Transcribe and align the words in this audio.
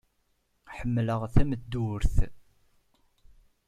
Ḥemmleɣ 0.77 1.21
tameddurt. 1.33 2.15